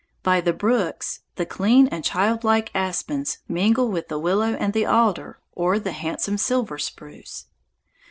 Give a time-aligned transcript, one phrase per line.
[0.23, 5.37] By the brooks the clean and childlike aspens mingle with the willow and the alder
[5.51, 7.45] or the handsome silver spruce.